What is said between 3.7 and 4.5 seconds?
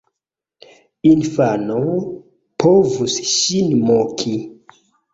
moki.